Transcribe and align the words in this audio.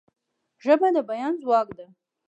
ژبه 0.63 0.87
د 0.95 0.97
بیان 1.09 1.33
ځواک 1.41 1.67
ده. 1.77 1.85